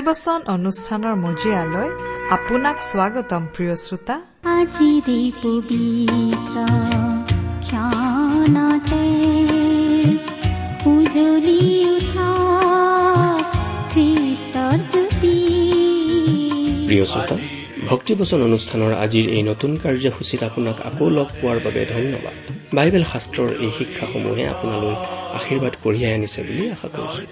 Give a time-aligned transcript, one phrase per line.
[0.00, 1.88] ভক্তিবচন অনুষ্ঠানৰ মজিয়ালৈ
[2.36, 4.16] আপোনাক স্বাগতম প্ৰিয় শ্ৰোতা।
[4.58, 6.56] আজিৰে পবিত্ৰ
[7.66, 9.04] ক্ষণতে
[10.92, 12.30] উজলি উঠা
[13.92, 15.36] খ্ৰীষ্টৰ জ্যোতি।
[16.88, 17.36] প্ৰিয় শ্ৰোতা
[17.90, 22.34] ভক্তিবচন অনুষ্ঠানৰ আজিৰ এই নতুন কাৰ্যসূচীত আপোনাক আকৌ লগ পোৱাৰ বাবে ধন্যবাদ।
[22.76, 24.94] বাইবেল শাস্ত্ৰৰ এই শিক্ষাসমূহে আপোনালৈ
[25.38, 27.22] আশীৰ্বাদ কঢ়িয়াই আনিছে বুলি আশা কৰিছো।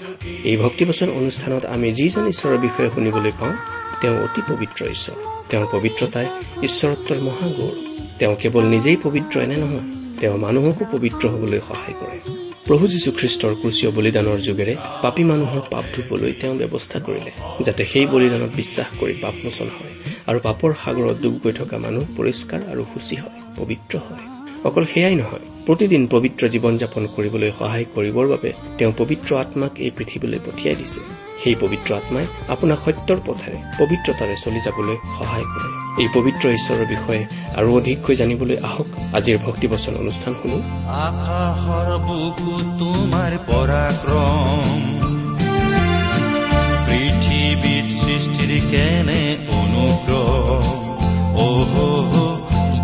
[0.44, 3.54] এই ভক্তিবচন অনুষ্ঠানত আমি যিজন ঈশ্বৰৰ বিষয়ে শুনিবলৈ পাওঁ
[4.00, 5.16] তেওঁ অতি পবিত্ৰ ঈশ্বৰ।
[5.50, 6.26] তেওঁৰ পবিত্ৰতাই
[6.62, 7.74] ঈশ্বৰত্বৰ মহাগৌৰ।
[8.18, 9.86] তেওঁ কেৱল নিজেই পবিত্ৰ এনে নহয়
[10.20, 12.18] তেওঁ মানুহকো পবিত্ৰ হবলৈ সহায় কৰে।
[12.66, 17.32] প্ৰভু যীশুখ্ৰীষ্টৰ ক্ৰুচীয় বলিদানৰ যোগেৰে পাপী মানুহৰ পাপ ধুবলৈ তেওঁ ব্যৱস্থা কৰিলে
[17.64, 19.94] যাতে সেই বলিদানত বিশ্বাস কৰি পাপমোচন হয়
[20.26, 24.22] আৰু পাপৰ সাগৰত ডুব গৈ থকা মানুহ পৰিষ্কাৰ আৰু সূচী হয় পবিত্ৰ হয়।
[24.64, 29.90] অকল সেয়াই নহয় প্ৰতিদিন পবিত্ৰ জীৱন যাপন কৰিবলৈ সহায় কৰিবৰ বাবে তেওঁ পবিত্ৰ আত্মাক এই
[29.90, 31.00] পৃথিৱীলৈ পঠিয়াই দিছে।
[31.44, 35.68] সেই পবিত্ৰ আত্মাই আপোনাক সত্যৰ পথেৰে পবিত্ৰতাৰে চলি যাবলৈ সহায় কৰে।
[36.02, 37.22] এই পবিত্ৰ ঈশ্বৰৰ বিষয়ে
[37.56, 40.58] আৰু অধিককৈ জানিবলৈ আহক আজিৰ ভক্তিবচন অনুষ্ঠান শুনো।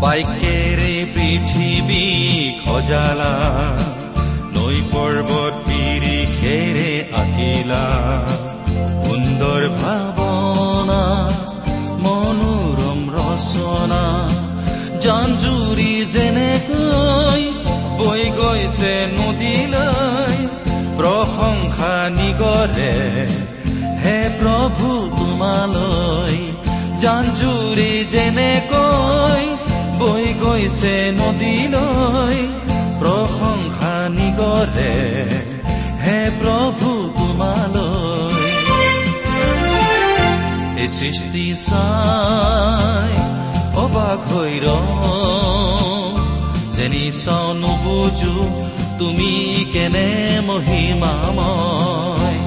[0.00, 0.63] বাক্যেৰে
[1.14, 2.04] পৃথিৱী
[2.64, 3.34] খজালা
[4.54, 7.84] নৈ পৰ্বত পিৰিষেৰে আঁকিলা।
[9.04, 11.02] সুন্দৰ ভাৱনা
[12.04, 14.04] মনোৰম ৰচনা
[15.04, 17.42] জাঞ্জুৰি যেনেকৈ
[17.98, 20.36] বৈ গৈছে নদীলৈ
[20.98, 22.94] প্ৰশংসা নিগৰে
[24.02, 24.88] হে প্ৰভু
[25.18, 26.36] তোমালৈ
[27.02, 29.44] জাঞ্জুৰি যেনেকৈ
[30.00, 32.38] বৈ গৈছে নদীলৈ
[33.00, 34.94] প্ৰশংসা নিগৰে।
[36.04, 38.44] হে প্ৰভু তোমালৈ।
[40.82, 43.12] এই সৃষ্টি চাই
[43.84, 44.66] অবাক হৈ ৰ
[46.76, 48.36] যেনি চাও নুবুজো
[48.98, 49.32] তুমি
[49.72, 50.08] কেনে
[50.48, 52.38] মহিমাময়।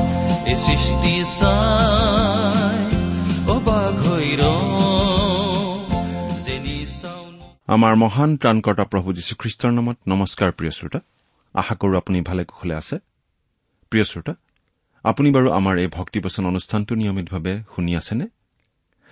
[0.50, 2.96] এই সৃষ্টি চাই
[3.50, 4.36] অবাক হৈ
[7.66, 11.00] আমাৰ মহান ত্ৰাণকৰ্তা প্ৰভু যীশুখ্ৰীষ্টৰ নামত নমস্কাৰ প্ৰিয় শ্ৰোতা।
[11.54, 12.98] আশা কৰো আপুনি ভালে কুশলে আছে।
[13.90, 14.34] প্ৰিয় শ্ৰোতা
[15.04, 18.26] আপুনি বাৰু আমাৰ এই ভক্তিবচন অনুষ্ঠানটো নিয়মিতভাৱে শুনি আছেনে?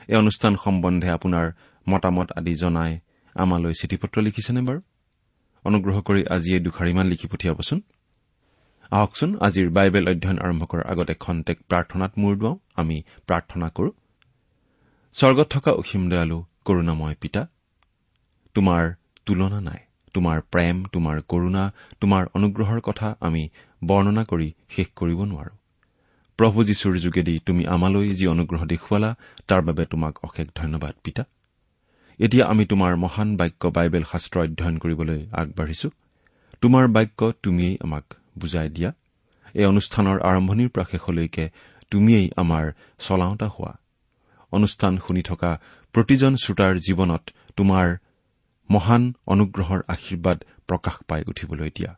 [0.09, 1.53] এই অনুষ্ঠান সম্বন্ধে আপোনাৰ
[1.89, 2.99] মতামত আদি জনাই
[3.35, 4.81] আমালৈ চিঠি পত্ৰ লিখিছেনে বাৰু?
[5.65, 7.81] অনুগ্ৰহ কৰি আজি এই দুখাৰিমান লিখি পঠিয়াবচোন।
[8.91, 13.91] আহকচোন আজিৰ বাইবেল অধ্যয়ন আৰম্ভ কৰাৰ আগতে খন্তেক প্ৰাৰ্থনাত মূৰ দুৱাওঁ আমি প্ৰাৰ্থনা কৰো।
[15.15, 17.47] স্বৰ্গত থকা অসীম দয়ালু কৰুণাময় পিতা
[18.55, 18.95] তোমাৰ
[19.27, 19.81] তুলনা নাই
[20.15, 23.49] তোমাৰ প্ৰেম তোমাৰ কৰুণা তোমাৰ অনুগ্ৰহৰ কথা আমি
[23.85, 25.55] বৰ্ণনা কৰি শেষ কৰিব নোৱাৰো।
[26.39, 29.15] প্ৰভু যীশুৰ যোগেদি তুমি আমালৈ যি অনুগ্ৰহ দেখুৱালা
[29.47, 31.23] তাৰ বাবে তোমাক অশেষ ধন্যবাদ পিতা।
[32.21, 35.89] এতিয়া আমি তোমাৰ মহান বাক্য বাইবেল শাস্ত্ৰ অধ্যয়ন কৰিবলৈ আগবাঢ়িছো।
[36.61, 38.05] তোমাৰ বাক্য তুমিয়েই আমাক
[38.39, 38.91] বুজাই দিয়া।
[39.55, 41.45] এই অনুষ্ঠানৰ আৰম্ভণিৰ পৰা শেষলৈকে
[41.91, 42.65] তুমিয়েই আমাৰ
[42.99, 43.73] চলাওঁতা হোৱা।
[44.53, 45.51] অনুষ্ঠান শুনি থকা
[45.95, 47.23] প্ৰতিজন শ্ৰোতাৰ জীৱনত
[47.57, 47.87] তোমাৰ
[48.71, 51.93] মহান অনুগ্ৰহৰ আশীৰ্বাদ প্ৰকাশ পাই উঠিবলৈ দিয়া।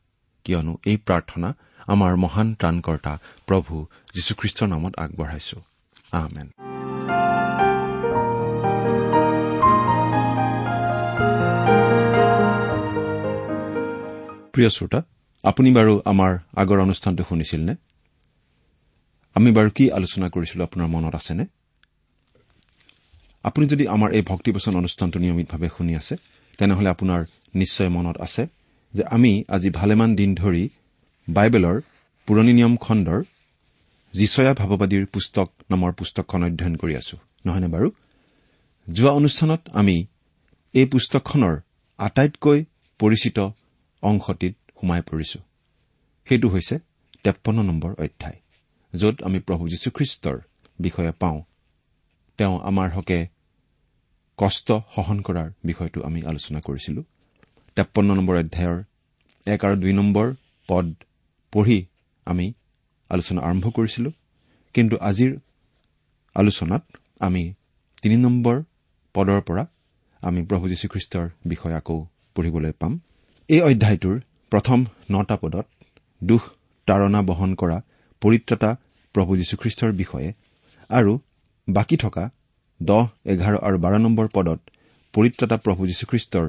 [0.44, 1.48] কিয়নো এই প্ৰাৰ্থনা
[1.86, 3.12] আমাৰ মহান ত্ৰাণকৰ্তা
[3.46, 3.74] প্ৰভু
[4.14, 5.58] যীশুখ্ৰীষ্টৰ নামত আগবঢ়াইছো।
[6.12, 6.69] আহমেন
[14.60, 15.00] প্ৰিয় শ্ৰোতা
[15.44, 17.74] আপুনি বাৰু আমাৰ আগৰ অনুষ্ঠানটো শুনিছিল নে
[19.36, 21.44] আমি বাৰু কি আলোচনা কৰিছিলো আপোনাৰ মনত আছেনে?
[23.44, 26.14] আপুনি যদি আমাৰ এই ভক্তিবচন অনুষ্ঠানটো নিয়মিতভাৱে শুনি আছে
[26.58, 27.20] তেনেহলে আপোনাৰ
[27.54, 28.42] নিশ্চয় মনত আছে
[28.94, 30.64] যে আমি আজি ভালেমান দিন ধৰি
[31.28, 31.76] বাইবেলৰ
[32.28, 33.20] পুৰণি নিয়ম খণ্ডৰ
[34.14, 37.16] যিচয়া ভাৱবাদীৰ পুস্তক নামৰ পুস্তকখন অধ্যয়ন কৰি আছো
[37.46, 37.88] নহয়নে বাৰু?
[38.88, 39.96] যোৱা অনুষ্ঠানত আমি
[40.74, 41.54] এই পুস্তকখনৰ
[41.98, 42.58] আটাইতকৈ
[43.00, 43.38] পৰিচিত
[44.02, 45.38] অংশটিত সোমাই পৰিছো।
[46.28, 46.78] সেইটো হৈছে
[47.22, 48.38] তেপন্ন নম্বৰ অধ্যায়
[48.94, 50.38] য'ত আমি প্ৰভু যীশুখ্ৰীষ্টৰ
[50.80, 51.42] বিষয়ে পাওঁ।
[52.38, 53.28] তেওঁ আমাৰ হকে
[54.38, 57.04] কষ্ট সহন কৰাৰ বিষয়টো আমি আলোচনা কৰিছিলো।
[57.76, 58.84] তেপন্ন নম্বৰ অধ্যায়ৰ
[59.46, 60.34] এক আৰু দুই নম্বৰ
[60.68, 60.94] পদ
[61.52, 61.86] পঢ়ি
[62.24, 62.52] আমি
[63.08, 64.10] আলোচনা আৰম্ভ কৰিছিলো।
[64.74, 65.38] কিন্তু আজিৰ
[66.34, 66.82] আলোচনাত
[67.20, 67.54] আমি
[68.02, 68.62] তিনি নম্বৰ
[69.14, 69.66] পদৰ পৰা
[70.20, 73.00] আমি প্ৰভু যীশুখ্ৰীষ্টৰ বিষয়ে আকৌ পঢ়িবলৈ পাম।
[73.50, 74.16] এই অধ্যায়টোৰ
[74.52, 74.78] প্ৰথম
[75.10, 75.66] নটা পদত
[76.22, 76.42] দুখ
[76.88, 77.78] তাৰণা বহন কৰা
[78.22, 78.70] পৰিত্ৰতা
[79.14, 80.28] প্ৰভু যীশুখ্ৰীষ্টৰ বিষয়ে
[80.90, 81.12] আৰু
[81.68, 82.24] বাকী থকা
[82.80, 84.60] দহ এঘাৰ আৰু বাৰ নম্বৰ পদত
[85.14, 86.46] পৰিত্ৰতা প্ৰভু যীশুখ্ৰীষ্টৰ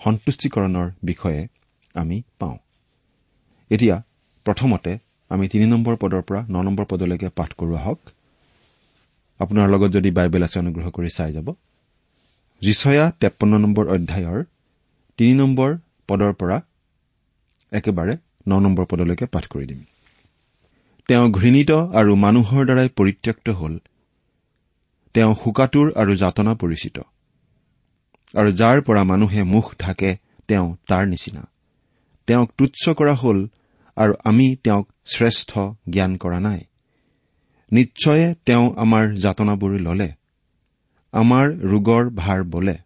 [0.00, 1.40] সন্তুষ্টিকৰণৰ বিষয়ে
[1.94, 2.58] আমি পাওঁ।
[3.70, 3.96] এতিয়া
[4.46, 4.92] প্ৰথমতে
[5.30, 8.00] আমি তিনি নম্বৰ পদৰ পৰা ন নম্বৰ পদলৈকে পাঠ কৰোৱা হওক
[9.40, 11.48] আপোনাৰ লগত যদি বাইবেল আছে অনুগ্ৰহ কৰি চাই যাব।
[12.62, 14.40] যিচয়া তেপন্ন নম্বৰ অধ্যায়ৰ
[15.18, 15.70] তিনি নম্বৰ
[16.08, 16.56] পদৰ পৰা
[17.72, 18.14] একেবাৰে
[18.48, 19.80] ন নম্বৰ পদলৈকে পাঠ কৰি দিম।
[21.08, 23.74] তেওঁ ঘৃণিত আৰু মানুহৰ দ্বাৰাই পৰিত্যক্ত হল।
[25.14, 26.96] তেওঁ শোকাতুৰ আৰু যাতনা পৰিচিত।
[28.34, 30.10] আৰু যাৰ পৰা মানুহে মুখ ঢাকে
[30.48, 31.42] তেওঁ তাৰ নিচিনা।
[32.26, 33.38] তেওঁক তুচ্ছ কৰা হল
[33.96, 35.50] আৰু আমি তেওঁক শ্ৰেষ্ঠ
[35.90, 36.60] জ্ঞান কৰা নাই।
[37.72, 40.08] নিশ্চয়ে তেওঁ আমাৰ যাতনাবোৰ ললে
[41.12, 42.76] আমাৰ ৰোগৰ ভাৰ বলে।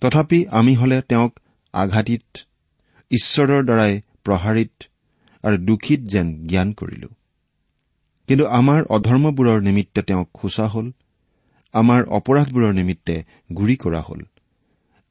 [0.00, 1.32] তথাপি আমি হলে তেওঁক
[1.74, 2.26] আঘাতিত
[3.10, 3.92] ঈশ্বৰৰ দ্বাৰাই
[4.24, 4.74] প্ৰহাৰিত
[5.44, 7.08] আৰু দোষিত যেন জ্ঞান কৰিলো।
[8.28, 10.86] কিন্তু আমাৰ অধৰ্মবোৰৰ নিমিত্তে তেওঁক খোচা হল
[11.74, 13.16] আমাৰ অপৰাধবোৰৰ নিমিত্তে
[13.56, 14.20] গুৰি কৰা হল।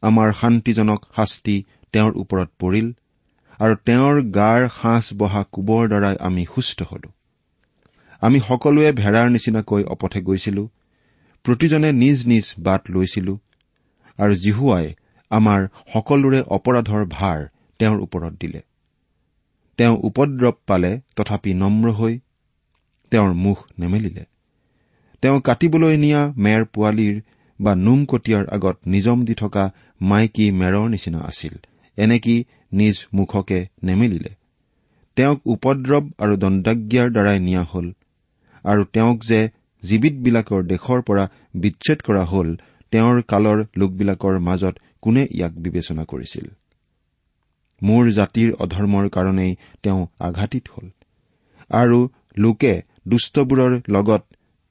[0.03, 1.55] আমাৰ শান্তিজনক শাস্তি
[1.93, 2.87] তেওঁৰ ওপৰত পৰিল
[3.59, 7.09] আৰু তেওঁৰ গাৰ সাঁচ বহা কোবৰ দ্বাৰাই আমি সুস্থ হলো।
[8.21, 10.63] আমি সকলোৱে ভেড়াৰ নিচিনাকৈ অপথে গৈছিলো
[11.45, 13.33] প্ৰতিজনে নিজ নিজ বাট লৈছিলো
[14.19, 14.87] আৰু জিহুৱাই
[15.31, 17.39] আমাৰ সকলোৰে অপৰাধৰ ভাৰ
[17.79, 18.61] তেওঁৰ ওপৰত দিলে।
[19.77, 22.19] তেওঁ উপদ্ৰৱ পালে তথাপি নম্ৰ হৈ
[23.11, 24.23] তেওঁৰ মুখ নেমেলিলে।
[25.23, 27.15] তেওঁ কাটিবলৈ নিয়া মেৰ পোৱালীৰ
[27.59, 29.63] বা নোম কটীয়াৰ আগত নিজম দি থকা
[30.01, 31.53] মাইকী মেৰৰ নিচিনা আছিল।
[31.97, 32.35] এনেকি
[32.71, 34.31] নিজ মুখকে নেমেলিলে।
[35.17, 37.87] তেওঁক উপদ্ৰৱ আৰু দণ্ডাজ্ঞাৰ দ্বাৰাই নিয়া হল
[38.65, 39.39] আৰু তেওঁক যে
[39.83, 41.25] জীৱিতবিলাকৰ দেশৰ পৰা
[41.55, 42.47] বিচ্ছেদ কৰা হল
[42.91, 46.45] তেওঁৰ কালৰ লোকবিলাকৰ মাজত কোনে ইয়াক বিবেচনা কৰিছিল?
[47.81, 50.87] মোৰ জাতিৰ অধৰ্মৰ কাৰণেই তেওঁ আঘাতিত হল।
[51.69, 54.23] আৰু লোকে দুষ্টবোৰৰ লগত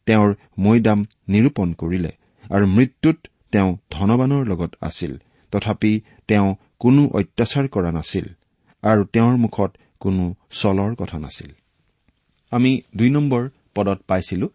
[0.06, 2.12] তেওঁৰ মৈদাম নিৰূপণ কৰিলে
[2.50, 3.18] আৰু মৃত্যুত
[3.52, 5.18] তেওঁ ধনবানৰ লগত আছিল।
[5.52, 8.26] তথাপি তেওঁ কোনো অত্যাচাৰ কৰা নাছিল
[8.82, 9.70] আৰু তেওঁৰ মুখত
[10.00, 11.50] কোনো চলৰ কথা নাছিল।
[12.50, 14.48] আমি দুই নম্বৰ পদত পাইছিলো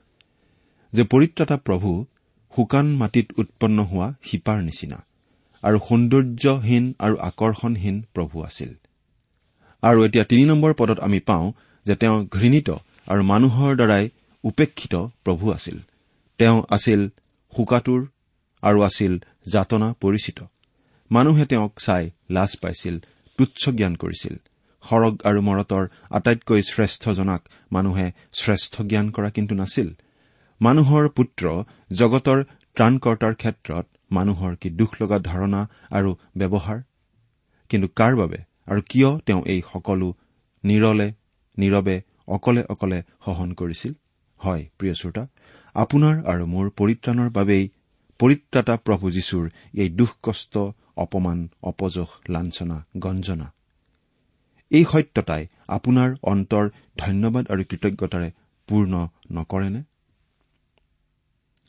[0.93, 2.05] যে পৰিত্ৰতা প্ৰভু
[2.55, 5.05] শুকান মাটিত উৎপন্ন হোৱা শিপাৰ নিচিনা।
[5.63, 8.71] আৰু সৌন্দৰ্যহীন আৰু আকৰ্ষণহীন প্ৰভু আছিল।
[9.83, 11.45] আৰু এতিয়া তিনি নম্বৰ পদত আমি পাওঁ
[11.85, 12.69] যে তেওঁ ঘৃণিত
[13.07, 14.03] আৰু মানুহৰ দ্বাৰাই
[14.43, 14.93] উপেক্ষিত
[15.25, 15.77] প্ৰভু আছিল।
[16.39, 17.01] তেওঁ আছিল
[17.53, 18.01] শোকাতুৰ
[18.63, 19.13] আৰু আছিল
[19.47, 20.39] যাতনা পৰিচিত।
[21.11, 22.95] মানুহে তেওঁক চাই লাজ পাইছিল
[23.39, 24.35] তুচ্ছ জ্ঞান কৰিছিল।
[24.83, 27.41] সৰগ আৰু মৰতৰ আটাইতকৈ শ্ৰেষ্ঠজনাক
[27.71, 28.07] মানুহে
[28.39, 29.89] শ্ৰেষ্ঠ জ্ঞান কৰা কিন্তু নাছিল।
[30.61, 31.43] মানুহৰ পুত্ৰ
[31.91, 32.39] জগতৰ
[32.75, 33.85] ত্ৰাণকৰ্তাৰ ক্ষেত্ৰত
[34.17, 35.61] মানুহৰ কি দুখ লগা ধাৰণা
[35.97, 36.79] আৰু ব্যৱহাৰ?
[37.71, 40.07] কিন্তু কাৰ বাবে আৰু কিয় তেওঁ এই সকলো
[40.63, 41.07] নিৰলে
[41.57, 41.97] নীৰৱে
[42.35, 43.93] অকলে অকলে সহন কৰিছিল?
[44.39, 45.23] হয় প্ৰিয় শ্ৰোতা
[45.75, 47.63] আপোনাৰ আৰু মোৰ পৰিত্ৰাণৰ বাবেই
[48.19, 49.45] পৰিত্ৰাতা প্ৰভু যীশুৰ
[49.81, 50.53] এই দুখ কষ্ট
[51.03, 51.39] অপমান
[51.69, 53.47] অপযশ লাঞ্চনা গঞ্জনা।
[54.71, 55.43] এই সত্যতাই
[55.77, 56.65] আপোনাৰ অন্তৰ
[56.97, 58.29] ধন্যবাদ আৰু কৃতজ্ঞতাৰে
[58.69, 58.93] পূৰ্ণ
[59.37, 59.81] নকৰেনে?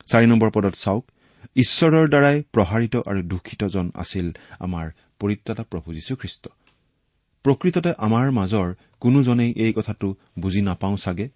[0.08, 1.04] চাৰি নম্বৰ পদত চাওক
[1.56, 6.48] ঈশ্বৰৰ দ্বাৰাই প্ৰসাৰিত আৰু দূষিতজন আছিল আমাৰ পৰিত্ৰাতা প্ৰভু যীশুখ্ৰীষ্ট।
[7.42, 11.28] প্ৰকৃততে আমাৰ মাজৰ কোনোজনেই এই কথাটো বুজি নাপাওঁ চাগে?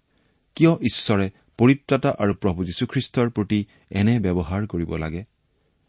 [0.55, 5.23] কিয় ঈশ্বৰে পৰিত্ৰাতা আৰু প্ৰভু যীশুখ্ৰীষ্টৰ প্ৰতি এনে ব্যৱহাৰ কৰিব লাগে?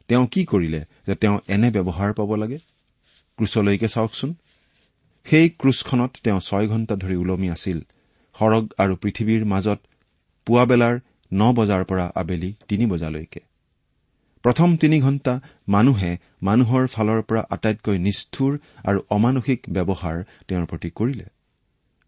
[0.09, 2.59] তেওঁ কি কৰিলে যে তেওঁ এনে ব্যৱহাৰ পাব লাগে?
[3.37, 4.35] ক্ৰুচলৈকে চাওকচোন।
[5.25, 7.81] সেই ক্ৰুচখনত তেওঁ ছয় ঘণ্টা ধৰি ওলমি আছিল।
[8.35, 9.79] সৰগ আৰু পৃথিৱীৰ মাজত
[10.47, 11.01] পুৱাবেলাৰ
[11.35, 13.41] ন বজাৰ পৰা আবেলি তিনি বজালৈকে।
[14.45, 15.33] প্ৰথম তিনি ঘণ্টা
[15.69, 16.11] মানুহে
[16.43, 18.53] মানুহৰ ফালৰ পৰা আটাইতকৈ নিষ্ঠুৰ
[18.85, 20.17] আৰু অমানসিক ব্যৱহাৰ
[20.49, 21.27] তেওঁৰ প্ৰতি কৰিলে।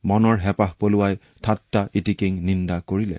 [0.04, 3.18] মনৰ হেঁপাহ পলোৱাই ঠাট্টা ইটিকিং নিন্দা কৰিলে।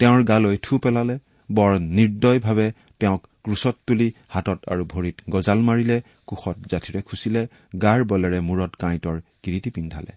[0.00, 1.16] তেওঁৰ গালৈ থু পেলালে
[1.50, 2.68] বৰ নিৰ্দয়ভাৱে
[3.00, 5.96] তেওঁক ক্ৰুচত তুলি হাতত আৰু ভৰিত গজাল মাৰিলে
[6.26, 7.42] কোষত জাঠিৰে খুচিলে
[7.82, 10.12] গাৰ বলেৰে মূৰত কাঁইটৰ কিৰিটি পিন্ধালে।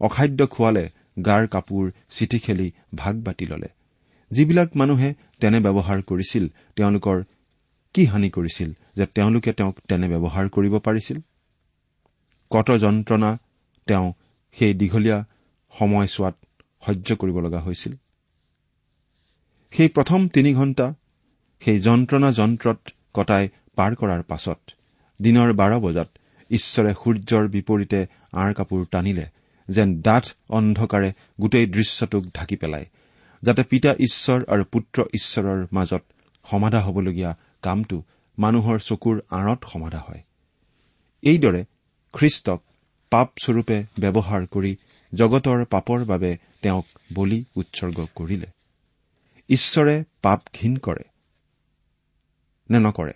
[0.00, 0.84] অখাদ্য খোৱালে
[1.24, 3.68] গাৰ কাপোৰ চিঠি খেলি ভাগ বাতি ললে।
[4.32, 5.08] যিবিলাক মানুহে
[5.40, 6.44] তেনে ব্যৱহাৰ কৰিছিল
[6.76, 7.18] তেওঁলোকৰ
[7.94, 11.18] কি হানি কৰিছিল যে তেওঁলোকে তেওঁক তেনে ব্যৱহাৰ কৰিব পাৰিছিল?
[12.50, 13.30] কত যন্ত্ৰণা
[13.86, 14.06] তেওঁ
[14.56, 15.18] সেই দীঘলীয়া
[15.72, 16.36] সময়ছোৱাত
[16.82, 17.92] সহ্য কৰিব লগা হৈছিল?
[19.72, 20.86] সেই প্ৰথম তিনি ঘণ্টা
[21.62, 22.80] সেই যন্ত্ৰণা যন্ত্ৰত
[23.14, 23.44] কটাই
[23.76, 24.60] পাৰ কৰাৰ পাছত
[25.20, 26.08] দিনৰ বাৰ বজাত
[26.50, 28.00] ঈশ্বৰে সূৰ্যৰ বিপৰীতে
[28.32, 29.26] আঁৰ কাপোৰ টানিলে
[29.68, 31.10] যেন ডাঠ অন্ধকাৰে
[31.40, 32.86] গোটেই দৃশ্যটোক ঢাকি পেলায়
[33.42, 36.02] যাতে পিতা ঈশ্বৰ আৰু পুত্ৰ ঈশ্বৰৰ মাজত
[36.44, 38.02] সমাধা হ'বলগীয়া কামটো
[38.38, 40.22] মানুহৰ চকুৰ আঁৰত সমাধা হয়।
[41.22, 41.64] এইদৰে
[42.12, 42.62] খ্ৰীষ্টক
[43.10, 44.76] পাপস্বৰূপে ব্যৱহাৰ কৰি
[45.14, 48.46] জগতৰ পাপৰ বাবে তেওঁক বলি উৎসৰ্গ কৰিলে।
[49.48, 51.04] ঈশ্বৰে পাপ ঘীন কৰে
[52.70, 53.12] নে নকৰে?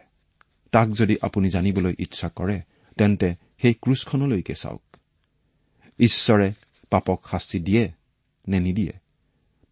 [0.71, 2.61] তাক যদি আপুনি জানিবলৈ ইচ্ছা কৰে
[2.97, 4.83] তেন্তে সেই ক্ৰুচখনলৈকে চাওক।
[5.99, 6.53] ঈশ্বৰে
[6.91, 7.93] পাপক শাস্তি দিয়ে
[8.49, 8.93] নে নিদিয়ে?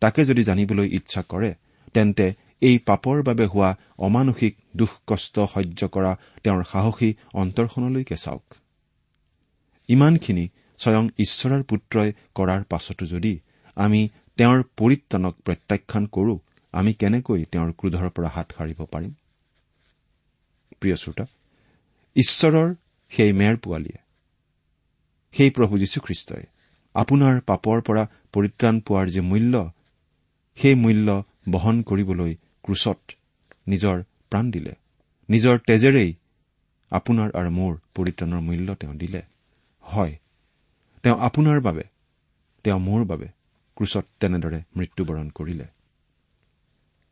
[0.01, 1.55] তাকে যদি জানিবলৈ ইচ্ছা কৰে
[1.95, 2.27] তেন্তে
[2.61, 6.13] এই পাপৰ বাবে হোৱা অমানসিক দুখ কষ্ট সহ্য কৰা
[6.45, 8.45] তেওঁৰ সাহসী অন্তৰখনলৈকে চাওক।
[9.89, 10.45] ইমানখিনি
[10.79, 13.39] স্বয়ং ঈশ্বৰৰ পুত্ৰই কৰাৰ পাছতো যদি
[13.77, 14.01] আমি
[14.37, 16.35] তেওঁৰ পৰিত্ৰাণক প্ৰত্যাখ্যান কৰো
[16.73, 19.13] আমি কেনেকৈ তেওঁৰ ক্ৰোধৰ পৰা হাত সাৰিব পাৰিম?
[22.17, 22.75] ঈশ্বৰৰ
[23.13, 23.99] সেই মেৰ পোৱালীয়ে
[25.35, 26.45] সেই প্ৰভু যীশুখ্ৰীষ্টই
[26.95, 29.55] আপোনাৰ পাপৰ পৰা পৰিত্ৰাণ পোৱাৰ যি মূল্য
[30.59, 31.09] সেই মূল্য
[31.51, 32.33] বহন কৰিবলৈ
[32.63, 33.01] ক্ৰুচত
[33.69, 33.97] নিজৰ
[34.31, 34.73] প্ৰাণ দিলে।
[35.29, 36.11] নিজৰ তেজেৰেই
[36.93, 39.23] আপোনাৰ আৰু মোৰ পৰিত্ৰাণৰ মূল্য তেওঁ দিলে।
[39.85, 40.15] হয়
[41.03, 41.85] তেওঁ আপোনাৰ বাবে
[42.65, 43.29] তেওঁ মোৰ বাবে
[43.77, 45.67] ক্ৰুচত তেনেদৰে মৃত্যুবৰণ কৰিলে।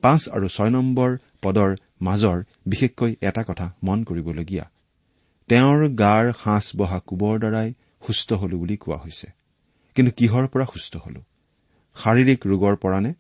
[0.03, 1.11] পাঁচ আৰু ছয় নম্বৰ
[1.43, 1.71] পদৰ
[2.01, 4.65] মাজৰ বিশেষকৈ এটা কথা মন কৰিবলগীয়া
[5.49, 7.69] তেওঁৰ গাৰ সাঁচ বহা কোবৰ দ্বাৰাই
[8.07, 9.29] সুস্থ হলো বুলি কোৱা হৈছে।
[9.97, 11.21] কিন্তু কিহৰ পৰা সুস্থ হলো?
[11.97, 13.13] শাৰীৰিক ৰোগৰ পৰা নে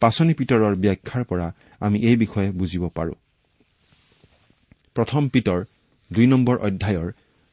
[0.00, 1.46] পাচনি পিতৰৰ ব্যাখ্যাৰ পৰা
[1.80, 3.14] আমি এই বিষয়ে বুজিব পাৰো।
[4.94, 5.60] প্ৰথম পিতৰ
[6.12, 7.08] দুই নম্বৰ অধ্যায়ৰ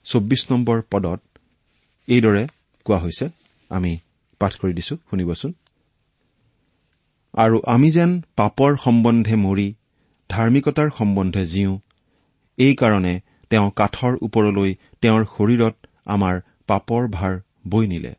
[0.06, 1.20] চৌব্বিছ নম্বৰ পদত
[2.08, 2.44] এইদৰে
[2.86, 3.26] কোৱা হৈছে
[3.70, 3.92] আমি
[4.42, 5.52] পাঠ কৰি দিছো শুনিবচোন।
[7.34, 9.68] আৰু আমি যেন পাপৰ সম্বন্ধে মৰি
[10.30, 11.76] ধাৰ্মিকতাৰ সম্বন্ধে জীওঁ
[12.58, 13.14] এইকাৰণে
[13.52, 15.76] তেওঁ কাঠৰ ওপৰলৈ তেওঁৰ শৰীৰত
[16.06, 16.36] আমাৰ
[16.68, 17.34] পাপৰ ভাৰ
[17.68, 18.14] বৈ নিলে।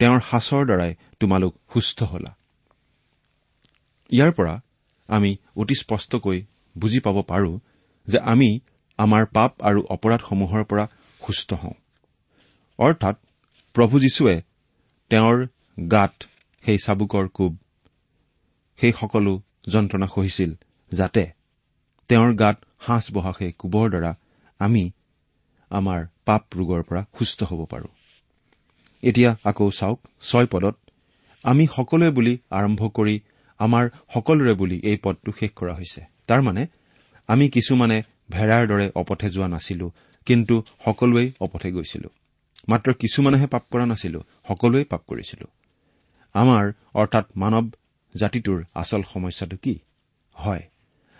[0.00, 2.30] তেওঁৰ সাঁচৰ দ্বাৰাই তোমালোক সুস্থ হলা।
[4.12, 4.54] ইয়াৰ পৰা
[5.08, 6.38] আমি অতি স্পষ্টকৈ
[6.76, 7.52] বুজি পাব পাৰো
[8.08, 8.50] যে আমি
[8.98, 10.84] আমাৰ পাপ আৰু অপৰাধসমূহৰ পৰা
[11.22, 11.76] সুস্থ হওঁ।
[12.78, 13.16] অৰ্থাৎ
[13.74, 14.36] প্ৰভু যীশুৱে
[15.10, 15.36] তেওঁৰ
[15.90, 16.14] গাত
[16.64, 17.52] সেই চাবুকৰ কোব
[18.78, 19.32] সেই সকলো
[19.68, 20.50] যন্ত্ৰণা সহিছিল
[20.92, 21.24] যাতে
[22.10, 24.12] তেওঁৰ গাত সাঁচ বহা সেই কোবৰ দ্বাৰা
[24.60, 24.84] আমি
[25.70, 27.88] আমাৰ পাপ ৰোগৰ পৰা সুস্থ হ'ব পাৰো।
[29.02, 30.76] এতিয়া আকৌ চাওক ছয় পদত
[31.44, 33.14] আমি সকলোৱে বুলি আৰম্ভ কৰি
[33.64, 36.62] আমাৰ সকলোৰে বুলি এই পদটো শেষ কৰা হৈছে। তাৰমানে
[37.28, 37.98] আমি কিছুমানে
[38.30, 39.86] ভেড়াৰ দৰে অপথে যোৱা নাছিলো
[40.26, 40.54] কিন্তু
[40.84, 42.08] সকলোৱেই অপথে গৈছিলো।
[42.68, 45.46] মাত্ৰ কিছুমানেহে পাপ কৰা নাছিলো সকলোৱেই পাপ কৰিছিলো।
[46.34, 46.64] আমাৰ
[46.94, 47.66] অৰ্থাৎ মানৱ
[48.14, 49.74] জাতিটোৰ আচল সমস্যাটো কি?
[50.36, 50.64] হয়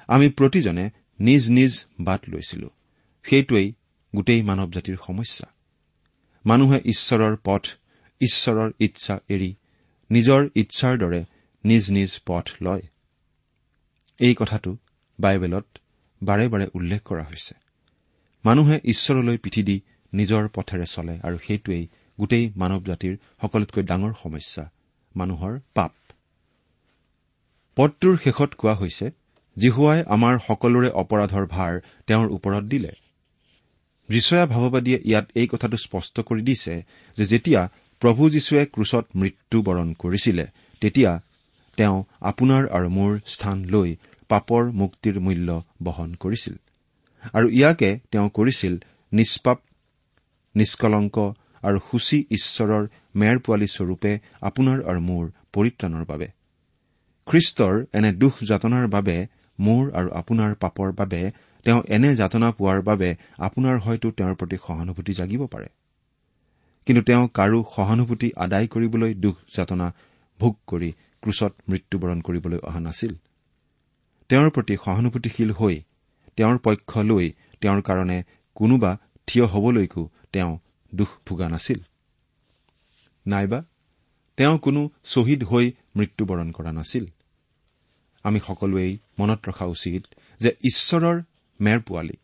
[0.09, 0.85] আমি প্ৰতিজনে
[1.21, 2.69] নিজ নিজ বাট লৈছিলো।
[3.25, 3.69] সেইটোৱেই
[4.13, 5.47] গোটেই মানৱ জাতিৰ সমস্যা।
[6.45, 7.65] মানুহে ঈশ্বৰৰ পথ
[8.21, 9.51] ঈশ্বৰৰ ইচ্ছা এৰি
[10.11, 11.21] নিজৰ ইচ্ছাৰ দৰে
[11.65, 12.83] নিজ নিজ পথ লয়।
[14.21, 14.77] এই কথাটো
[15.21, 15.67] বাইবেলত
[16.23, 17.55] বাৰে বাৰে উল্লেখ কৰা হৈছে।
[18.45, 19.81] মানুহে ঈশ্বৰলৈ পিঠি দি
[20.15, 21.89] নিজৰ পথেৰে চলে আৰু সেইটোৱেই
[22.21, 24.71] গোটেই মানৱ জাতিৰ সকলোতকৈ ডাঙৰ সমস্যা
[25.17, 25.93] মানুহৰ পাপ।
[27.77, 29.11] পদটোৰ শেষত কোৱা হৈছে
[29.59, 32.93] জিহুৱাই আমাৰ সকলোৰে অপৰাধৰ ভাৰ তেওঁৰ ওপৰত দিলে।
[34.09, 36.75] যিচয়া ভাৱবাদীয়ে ইয়াত এই কথাটো স্পষ্ট কৰি দিছে
[37.17, 37.69] যে যেতিয়া
[38.01, 40.47] প্ৰভু যীশুৱে ক্ৰুচত মৃত্যুবৰণ কৰিছিলে
[40.81, 41.21] তেতিয়া
[41.79, 43.91] তেওঁ আপোনাৰ আৰু মোৰ স্থান লৈ
[44.29, 45.49] পাপৰ মুক্তিৰ মূল্য
[45.83, 46.55] বহন কৰিছিল।
[47.35, 48.75] আৰু ইয়াকে তেওঁ কৰিছিল
[49.13, 49.59] নিষ্পাপ
[50.55, 51.17] নিষ্কলংক
[51.63, 54.13] আৰু সূচী ঈশ্বৰৰ মেৰ পোৱালী স্বৰূপে
[54.43, 56.27] আপোনাৰ আৰু মোৰ পৰিত্ৰাণৰ বাবে।
[57.27, 59.17] খ্ৰীষ্টৰ এনে দুখ যাতনাৰ বাবে
[59.59, 61.21] মোৰ আৰু আপোনাৰ পাপৰ বাবে
[61.65, 65.69] তেওঁ এনে যাতনা পোৱাৰ বাবে আপোনাৰ হয়তো তেওঁৰ প্ৰতি সহানুভূতি জাগিব পাৰে।
[66.87, 69.87] কিন্তু তেওঁ কাৰো সহানুভূতি আদায় কৰিবলৈ দুখ যাতনা
[70.41, 70.91] ভোগ কৰি
[71.23, 73.13] ক্ৰুচত মৃত্যুবৰণ কৰিবলৈ অহা নাছিল।
[74.29, 75.77] তেওঁৰ প্ৰতি সহানুভূতিশীল হৈ
[76.37, 77.27] তেওঁৰ পক্ষ লৈ
[77.61, 78.19] তেওঁৰ কাৰণে
[78.55, 78.93] কোনোবা
[79.27, 80.03] থিয় হবলৈকো
[80.33, 80.53] তেওঁ
[80.95, 81.81] দুখ ভোগা নাছিল।
[83.27, 83.65] নাইবা
[84.37, 87.05] তেওঁ কোনো শ্বহীদ হৈ মৃত্যুবৰণ কৰা নাছিল।
[88.25, 90.03] আমি সকলোৱেই মনত ৰখা উচিত
[90.41, 91.23] যে ঈশ্বৰৰ
[91.61, 92.17] মেৰ পোৱালী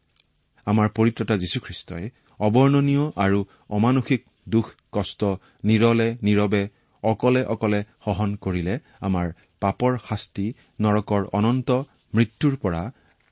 [0.67, 2.05] আমাৰ পৰিত্ৰতা যীশুখ্ৰীষ্টই
[2.41, 3.39] অৱৰ্ণনীয় আৰু
[3.71, 5.25] অমানসিক দুখ কষ্ট
[5.65, 6.63] নিৰলে নীৰৱে
[7.03, 9.27] অকলে অকলে সহন কৰিলে আমাৰ
[9.61, 10.47] পাপৰ শাস্তি
[10.81, 11.71] নৰকৰ অনন্ত
[12.15, 12.83] মৃত্যুৰ পৰা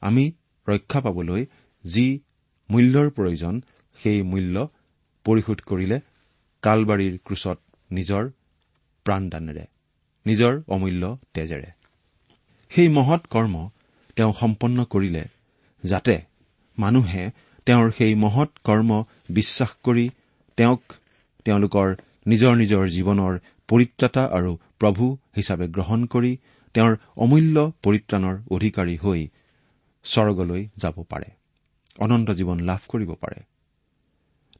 [0.03, 0.25] আমি
[0.67, 1.43] ৰক্ষা পাবলৈ
[1.85, 2.07] যি
[2.71, 3.55] মূল্যৰ প্ৰয়োজন
[3.99, 4.57] সেই মূল্য
[5.27, 5.99] পৰিশোধ কৰিলে
[6.63, 7.59] কালবাৰীৰ ক্ৰুচত
[7.91, 8.23] নিজৰ
[9.07, 9.65] প্ৰাণদানেৰে
[10.27, 11.71] নিজৰ অমূল্য তেজেৰে।
[12.71, 13.55] সেই মহৎ কৰ্ম
[14.17, 15.25] তেওঁ সম্পন্ন কৰিলে
[15.85, 16.17] যাতে
[16.79, 17.25] মানুহে
[17.67, 18.91] তেওঁৰ সেই মহৎ কৰ্ম
[19.31, 20.07] বিশ্বাস কৰি
[20.59, 20.83] তেওঁক
[21.45, 21.87] তেওঁলোকৰ
[22.27, 23.35] নিজৰ নিজৰ জীৱনৰ
[23.69, 26.39] পৰিত্ৰাতা আৰু প্ৰভু হিচাপে গ্ৰহণ কৰি
[26.75, 29.29] তেওঁৰ অমূল্য পৰিত্ৰাণৰ অধিকাৰী হৈ
[30.05, 31.29] স্বৰ্গলৈ যাব পাৰে।
[31.99, 33.41] অনন্ত জীৱন লাভ কৰিব পাৰে।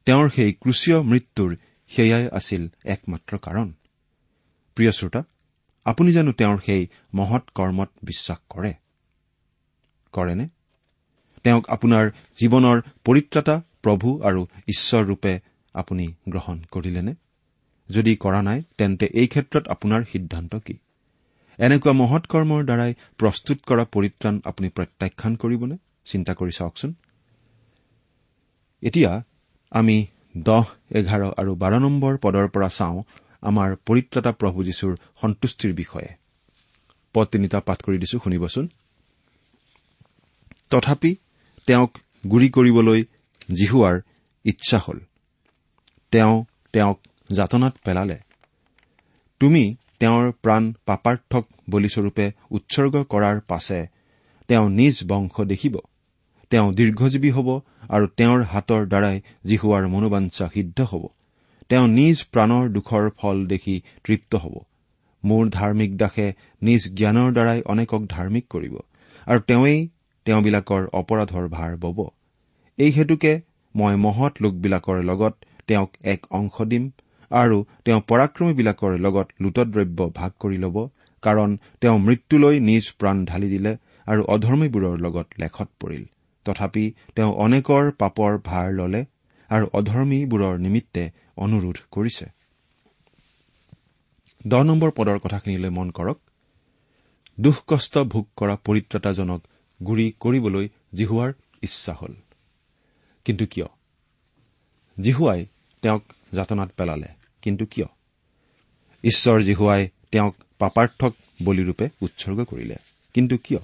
[0.05, 1.55] তেওঁৰ সেই ক্ৰুচীয় মৃত্যুৰ
[1.87, 3.73] সেয়াই আছিল একমাত্ৰ কাৰণ।
[4.75, 5.23] প্ৰিয় শ্ৰোতা
[5.85, 8.73] আপুনি জানো তেওঁৰ সেই মহৎ কৰ্মত বিশ্বাস কৰে?
[10.11, 10.47] কৰেনে?
[11.43, 12.11] তেওঁক আপোনাৰ
[12.41, 15.39] জীৱনৰ পৰিত্ৰাতা প্ৰভু আৰু ঈশ্বৰৰূপে
[15.73, 17.15] আপুনি গ্ৰহণ কৰিলেনে?
[17.89, 20.73] যদি কৰা নাই তেন্তে এই ক্ষেত্ৰত আপোনাৰ সিদ্ধান্ত কি?
[21.59, 25.75] এনেকুৱা মহৎ কৰ্মৰ দ্বাৰাই প্ৰস্তুত কৰা পৰিত্ৰাণ আপুনি প্ৰত্যাখ্যান কৰিবনে?
[26.05, 26.93] চিন্তা কৰি চাওকচোন।
[28.81, 29.23] এতিয়া
[29.71, 30.05] আমি
[30.37, 33.03] দহ এঘাৰ আৰু বাৰ নম্বৰ পদৰ পৰা চাওঁ
[33.41, 36.09] আমাৰ পৰিত্ৰতা প্ৰভু যীশুৰ সন্তুষ্টিৰ বিষয়ে।
[37.13, 38.67] পদ তিনিটা পাঠ কৰি দিছো শুনিবচোন।
[40.69, 41.15] তথাপি
[41.65, 41.97] তেওঁক
[42.31, 43.05] গুৰি কৰিবলৈ
[43.53, 44.01] জিহুৱাৰ
[44.45, 44.99] ইচ্ছা হল।
[46.11, 48.17] তেওঁ তেওঁক যাতনাত পেলালে।
[49.41, 49.63] তুমি
[49.99, 53.79] তেওঁৰ প্ৰাণ পাপাৰ্থক বলিস্বৰূপে উৎসৰ্গ কৰাৰ পাছে
[54.49, 55.75] তেওঁ নিজ বংশ দেখিব।
[56.51, 57.49] তেওঁ দীৰ্ঘজীৱী হ'ব
[57.89, 61.03] আৰু তেওঁৰ হাতৰ দ্বাৰাই জিহুৱাৰ মনোবাঞ্ছা সিদ্ধ হ'ব।
[61.69, 64.55] তেওঁ নিজ প্ৰাণৰ দুখৰ ফল দেখি তৃপ্ত হ'ব।
[65.23, 66.27] মোৰ ধাৰ্মিক দাসে
[66.61, 68.75] নিজ জ্ঞানৰ দ্বাৰাই অনেকক ধাৰ্মিক কৰিব
[69.27, 69.77] আৰু তেওঁই
[70.25, 71.99] তেওঁবিলাকৰ অপৰাধৰ ভাৰ বব।
[72.77, 73.33] এই হেতুকে
[73.75, 75.33] মই মহৎ লোকবিলাকৰ লগত
[75.67, 76.83] তেওঁক এক অংশ দিম
[77.31, 80.77] আৰু তেওঁ পৰাক্ৰমীবিলাকৰ লগত লুটদ্ৰব্য ভাগ কৰি ল'ব
[81.23, 86.03] কাৰণ তেওঁ মৃত্যুলৈ নিজ প্ৰাণ ঢালি দিলে আৰু অধৰ্মীবোৰৰ লগত লেখত পৰিল।
[86.45, 89.05] তথাপি তেওঁ অনেকৰ পাপৰ ভাৰ ললে
[89.49, 91.03] আৰু অধৰ্মীবোৰৰ নিমিত্তে
[91.37, 92.25] অনুৰোধ কৰিছে।
[94.47, 96.17] দহ নম্বৰ পদৰ কথাখিনিলৈ মন কৰক।
[97.39, 99.41] দুখ কষ্ট ভোগ কৰা পৰিত্ৰতাজনক
[99.83, 102.13] গুৰি কৰিবলৈ জিহুৱাৰ ইচ্ছা হল।
[103.25, 103.67] কিন্তু কিয়?
[104.99, 105.45] জিহুৱাই
[105.81, 107.07] তেওঁক যাতনাত পেলালে।
[107.41, 107.87] কিন্তু কিয়?
[109.03, 111.13] ঈশ্বৰ জিহুৱাই তেওঁক পাপাৰ্থক
[111.43, 112.75] বলিৰূপে উৎসৰ্গ কৰিলে।
[113.13, 113.59] কিন্তু কিয়?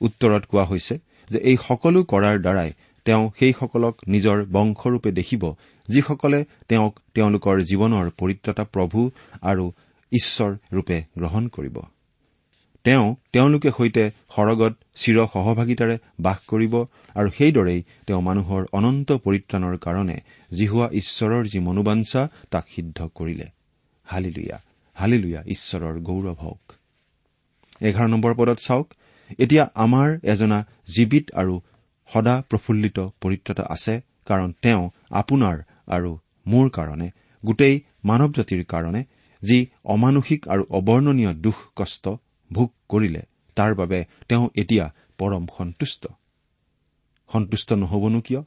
[0.00, 0.98] উত্তৰত কোৱা হৈছে
[1.30, 2.72] যে এই সকলো কৰাৰ দ্বাৰাই
[3.04, 5.54] তেওঁ সেইসকলক নিজৰ বংশৰূপে দেখিব
[5.88, 9.10] যিসকলে তেওঁক তেওঁলোকৰ জীৱনৰ পৰিত্ৰতা প্ৰভু
[9.42, 9.72] আৰু
[10.12, 11.78] ঈশ্বৰ ৰূপে গ্ৰহণ কৰিব।
[12.84, 16.74] তেওঁ তেওঁলোকে সৈতে সৰগত চিৰ সহভাগিতাৰে বাস কৰিব
[17.16, 20.16] আৰু সেইদৰেই তেওঁ মানুহৰ অনন্ত পৰিত্ৰাণৰ কাৰণে
[20.50, 23.46] জিহুৱা ঈশ্বৰৰ যি মনোবাঞ্ছা তাক সিদ্ধ কৰিলে।
[24.06, 24.58] হালিলুয়া
[24.96, 26.64] হালিলুয়া ঈশ্বৰৰ গৌৰৱ হওক
[27.80, 28.88] এঘাৰ নম্বৰ পদত চাওক
[29.38, 30.58] এতিয়া আমাৰ এজনা
[30.94, 31.54] জীৱিত আৰু
[32.08, 33.94] সদা প্ৰফুল্লিত পৰিত্ৰতা আছে
[34.26, 34.82] কাৰণ তেওঁ
[35.20, 35.56] আপোনাৰ
[35.88, 36.10] আৰু
[36.46, 37.08] মোৰ কাৰণে
[37.42, 39.02] গোটেই মানৱ জাতিৰ কাৰণে
[39.42, 39.58] যি
[39.94, 42.04] অমানসিক আৰু অবৰ্ণনীয় দুখ কষ্ট
[42.52, 43.22] ভোগ কৰিলে।
[43.56, 44.86] তাৰ বাবে তেওঁ এতিয়া
[45.18, 46.02] পৰম সন্তুষ্ট।
[47.30, 48.42] সন্তুষ্ট নহবনো কিয়?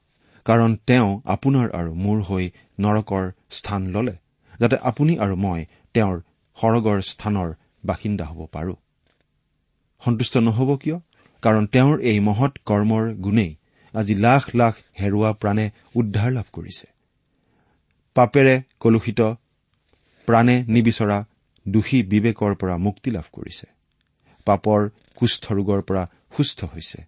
[0.46, 2.46] কাৰণ তেওঁ আপোনাৰ আৰু মোৰ হৈ
[2.80, 4.16] নৰকৰ স্থান ললে
[4.60, 6.18] যাতে আপুনি আৰু মই তেওঁৰ
[6.58, 7.50] সৰগৰ স্থানৰ
[7.86, 8.76] বাসিন্দা হ'ব পাৰো।
[10.02, 10.98] সন্তুষ্ট নহব কিয়?
[11.44, 13.52] কাৰণ তেওঁৰ এই মহৎ কৰ্মৰ গুণেই
[13.94, 16.88] আজি লাখ লাখ হেৰুৱা প্ৰাণে উদ্ধাৰ লাভ কৰিছে।
[18.16, 19.22] পাপেৰে কলুষিত
[20.28, 21.18] প্ৰাণে নিবিচৰা
[21.68, 23.73] দোষী বিবেকৰ পৰা মুক্তি লাভ কৰিছে।
[24.46, 24.80] পাপৰ
[25.16, 26.04] কুষ্ঠ ৰোগৰ পৰা
[26.36, 27.00] সুস্থ হৈছে।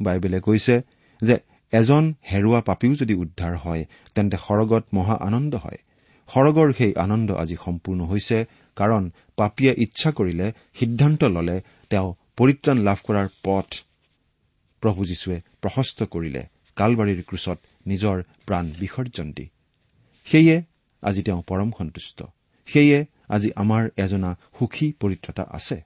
[0.00, 0.74] বাইবেলে কৈছে
[1.22, 1.36] যে
[1.72, 3.82] এজন হেৰুৱা পাপীও যদি উদ্ধাৰ হয়
[4.14, 5.80] তেন্তে সৰগত মহা আনন্দ হয়।
[6.28, 8.38] সৰগৰ সেই আনন্দ আজি সম্পূৰ্ণ হৈছে
[8.76, 9.02] কাৰণ
[9.36, 11.56] পাপীয়ে ইচ্ছা কৰিলে সিদ্ধান্ত ললে
[11.90, 13.68] তেওঁ পৰিত্ৰাণ লাভ কৰাৰ পথ
[14.82, 16.42] প্ৰভু যীশুৱে প্ৰশস্ত কৰিলে
[16.76, 19.46] কালবাৰীৰ ক্ৰুচত নিজৰ প্ৰাণ বিসৰ্জন দি।
[20.26, 20.56] সেয়ে
[21.02, 22.18] আজি তেওঁ পৰম সন্তুষ্ট।
[22.68, 25.76] সেয়ে আজি আমাৰ এজনা সুখী পৰিত্ৰতা আছে।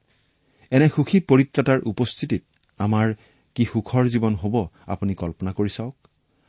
[0.72, 2.42] এনে সুখী পৰিত্ৰতাৰ উপস্থিতিত
[2.80, 3.14] আমাৰ
[3.56, 4.54] কি সুখৰ জীৱন হ'ব
[4.86, 5.96] আপুনি কল্পনা কৰি চাওক।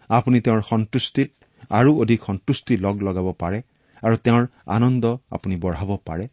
[0.09, 1.29] আপুনি তেওঁৰ সন্তুষ্টিত
[1.69, 3.59] আৰু অধিক সন্তুষ্টি লগ লগাব পাৰে
[4.03, 6.25] আৰু তেওঁৰ আনন্দ আপুনি বঢ়াব পাৰে।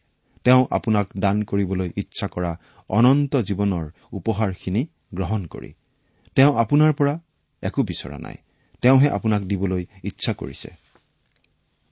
[0.45, 2.53] তেওঁ আপোনাক দান কৰিবলৈ ইচ্ছা কৰা
[2.89, 4.83] অনন্ত জীৱনৰ উপহাৰখিনি
[5.15, 5.71] গ্ৰহণ কৰি।
[6.37, 7.15] তেওঁ আপোনাৰ পৰা
[7.63, 8.37] একো বিচৰা নাই।
[8.83, 10.71] তেওঁহে আপোনাক দিবলৈ ইচ্ছা কৰিছে।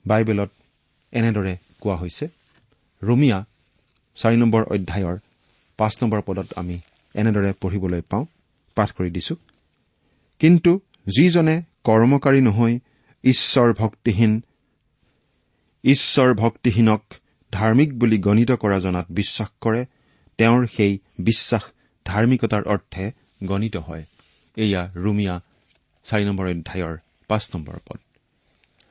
[0.05, 0.51] বাইবেলত
[1.13, 2.25] এনেদৰে কোৱা হৈছে।
[3.03, 3.39] ৰোমিয়া
[4.17, 5.17] চাৰি নম্বৰ অধ্যায়ৰ
[5.77, 6.79] পাঁচ নম্বৰ পদত আমি
[7.15, 8.25] এনেদৰে পঢ়িবলৈ পাওঁ
[8.75, 9.35] পাঠ কৰি দিছো।
[10.39, 12.79] কিন্তু যিজনে কৰ্মকাৰী নহৈ
[13.25, 14.43] ঈশ্বৰ ভক্তিহীন
[15.85, 17.03] ঈশ্বৰ ভক্তিহীনক
[17.53, 19.85] ধাৰ্মিক বুলি গণিত কৰা জনাত বিশ্বাস কৰে
[20.39, 21.63] তেওঁৰ সেই বিশ্বাস
[22.05, 23.13] ধাৰ্মিকতাৰ অৰ্থে
[23.45, 24.05] গণিত হয়।
[24.57, 25.41] এয়া ৰুমিয়া
[26.05, 26.97] চাৰি নম্বৰ অধ্যায়ৰ
[27.29, 27.99] পাঁচ নম্বৰ পদ।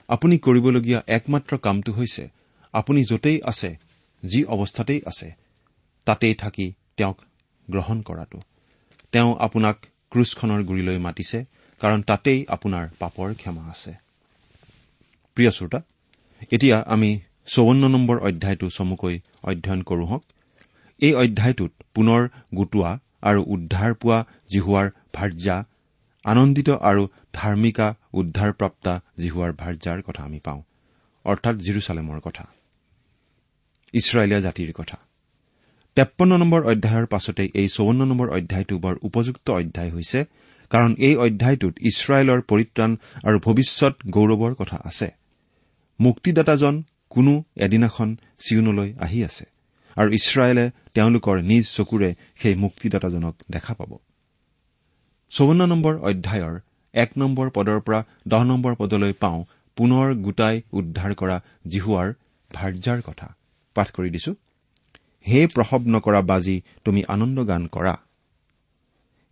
[0.07, 2.29] আপুনি কৰিবলগীয়া একমাত্ৰ কামটো হৈছে
[2.73, 3.77] আপুনি য'তেই আছে
[4.23, 5.44] যি অৱস্থাতেই আছে
[6.05, 7.17] তাতেই থাকি তেওঁক
[7.69, 8.39] গ্ৰহণ কৰাটো।
[9.11, 9.77] তেওঁ আপোনাক
[10.11, 11.39] ক্ৰুজখনৰ গুৰিলৈ মাতিছে
[11.81, 13.93] কাৰণ তাতেই আপোনাৰ পাপৰ ক্ষমা আছে।
[15.35, 15.79] প্ৰিয় শ্ৰোতা
[16.51, 20.23] এতিয়া আমি চৌৱন্ন নম্বৰ অধ্যায়টো চমুকৈ অধ্যয়ন কৰোঁ হওক।
[20.99, 22.21] এই অধ্যায়টোত পুনৰ
[22.55, 25.65] গোটোৱা আৰু উদ্ধাৰ পোৱা জিহুৱাৰ ভাৰ্যা
[26.25, 30.61] আনন্দিত আৰু ধাৰ্মিকা উদ্ধাৰপ্ৰাপ্তা জিহুৱাৰ ভাৰ্যাৰ কথা আমি পাওঁ।
[31.25, 32.45] অৰ্থাৎ জিৰচালেমৰ কথা।
[33.93, 34.97] ইছৰাইলীয়া জাতিৰ কথা।
[35.97, 40.19] তেপন্ন নম্বৰ অধ্যায়ৰ পাছতে এই চৌৱন্ন নম্বৰ অধ্যায়টো বৰ উপযুক্ত অধ্যায় হৈছে
[40.71, 42.91] কাৰণ এই অধ্যায়টোত ইছৰাইলৰ পৰিত্ৰাণ
[43.23, 45.07] আৰু ভৱিষ্যত গৌৰৱৰ কথা আছে।
[45.99, 46.75] মুক্তিদাতাজন
[47.09, 48.09] কোনো এদিনাখন
[48.43, 49.45] চিউনলৈ আহি আছে
[49.97, 52.09] আৰু ইছৰাইলে তেওঁলোকৰ নিজ চকুৰে
[52.41, 53.91] সেই মুক্তিদাতাজনক দেখা পাব।
[55.31, 56.55] চৌৱন্ন নম্বৰ অধ্যায়ৰ
[56.93, 59.39] এক নম্বৰ পদৰ পৰা দহ নম্বৰ পদলৈ পাওঁ
[59.77, 62.07] পুনৰ গোটাই উদ্ধাৰ কৰা জিহুৱাৰ
[62.51, 63.27] ভাৰ্যাৰ কথা।
[63.75, 64.31] পাঠ কৰি দিছো।
[65.25, 67.93] হে প্ৰসৱ নকৰা বাজি তুমি আনন্দ গান কৰা।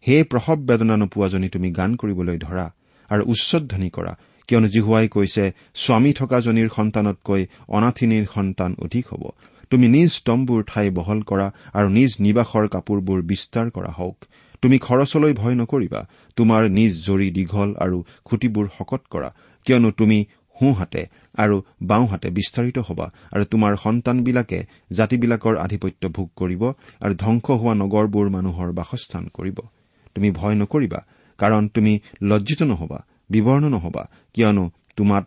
[0.05, 2.65] হে প্ৰসৱ বেদনা নোপোৱাজনী তুমি গান কৰিবলৈ ধৰা
[3.09, 4.13] আৰু উচ্চধ্বনি কৰা
[4.49, 5.43] কিয়নো জিহুৱাই কৈছে
[5.75, 9.23] স্বামী থকাজনীৰ সন্তানতকৈ অনাথিনীৰ সন্তান অধিক হ'ব।
[9.71, 14.17] তুমি নিজ তম্বুৰ ঠাই বহল কৰা আৰু নিজ নিবাসৰ কাপোৰবোৰ বিস্তাৰ কৰা হওক।
[14.61, 16.01] তুমি খৰচলৈ ভয় নকৰিবা।
[16.37, 19.29] তোমাৰ নিজ জৰি দীঘল আৰু খুঁটিবোৰ শকত কৰা
[19.67, 20.17] কিয়নো তুমি
[20.55, 21.01] সোঁহাতে
[21.37, 24.59] আৰু বাওঁহাতে বিস্তাৰিত হবা আৰু তোমাৰ সন্তানবিলাকে
[24.91, 26.63] জাতিবিলাকৰ আধিপত্য ভোগ কৰিব
[27.01, 29.57] আৰু ধ্বংস হোৱা নগৰবোৰ মানুহৰ বাসস্থান কৰিব।
[30.15, 30.99] তুমি ভয় নকৰিবা
[31.39, 35.23] কাৰণ তুমি লজ্জিত নহবা বিৱৰ্ণ নহবা কিয়নো তোমাক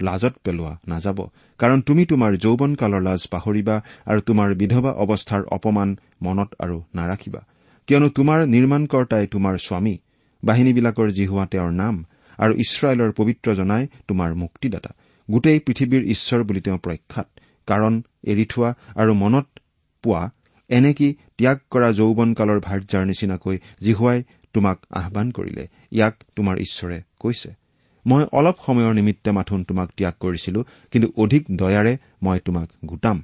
[0.00, 1.18] লাজত পেলোৱা নাযাব।
[1.60, 5.88] কাৰণ তুমি তোমাৰ যৌৱনকালৰ লাজ পাহৰিবা আৰু তোমাৰ বিধৱা অৱস্থাৰ অপমান
[6.22, 7.40] মনত আৰু নাৰাখিবা।
[7.88, 9.94] কিয়নো তোমাৰ নিৰ্মাণকৰ্তাই তোমাৰ স্বামী।
[10.42, 11.94] বাহিনীবিলাকৰ যি হোৱা তেওঁৰ নাম।
[12.38, 14.90] আৰু ইছৰাইলৰ পবিত্ৰ জনাই তোমাৰ মুক্তিদাতা।
[15.30, 17.28] গোটেই পৃথিৱীৰ ঈশ্বৰ বুলি তেওঁ প্ৰখ্যাত।
[17.66, 19.46] কাৰণ এৰি থোৱা আৰু মনত
[20.02, 20.30] পোৱা
[20.68, 24.22] এনেকি ত্যাগ কৰা যৌৱনকালৰ ভাৰ্যাৰ নিচিনাকৈ জিহুৱাই
[24.52, 27.54] তোমাক আহান কৰিলে। ইয়াক তোমাৰ ঈশ্বৰে কৈছে।
[28.06, 33.22] মই অলপ সময়ৰ নিমিত্তে মাথোন তোমাক ত্যাগ কৰিছিলো কিন্তু অধিক দয়াৰে মই তোমাক গোটাম।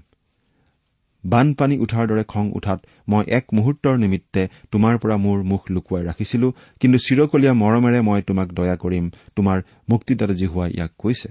[1.24, 6.48] বানপানী উঠাৰ দৰে খং উঠাত মই এক মুহূৰ্তৰ নিমিত্তে তোমাৰ পৰা মোৰ মুখ লুকুৱাই ৰাখিছিলো
[6.80, 9.04] কিন্তু চিৰকলীয়া মৰমেৰে মই তোমাক দয়া কৰিম
[9.36, 9.58] তোমাৰ
[9.90, 11.28] মুক্তিদাতা জিহুৱাই ইয়াক কৈছে।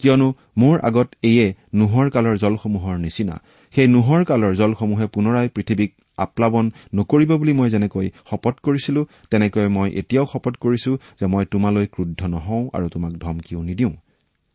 [0.00, 3.36] কিয়নো মোৰ আগত এয়ে নোহৰ কালৰ জলসমূহৰ নিচিনা
[3.74, 9.88] সেই নোহৰ কালৰ জলসমূহে পুনৰাই পৃথিৱীক আপ্লাৱন নকৰিব বুলি মই যেনেকৈ শপত কৰিছিলো তেনেকৈ মই
[10.00, 13.94] এতিয়াও শপত কৰিছো যে মই তোমালৈ ক্ৰুদ্ধ নহওঁ আৰু তোমাক ধমকিও নিদিওঁ।